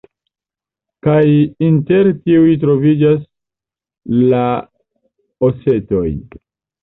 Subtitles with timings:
[1.07, 1.19] Kaj
[1.65, 3.21] inter tiuj troviĝas
[4.31, 4.41] la
[5.49, 6.09] osetoj.